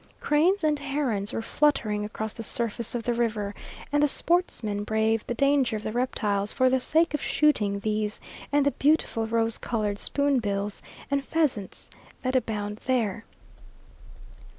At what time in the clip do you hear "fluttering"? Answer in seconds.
1.43-2.03